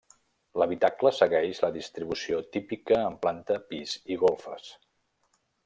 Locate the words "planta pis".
3.27-3.95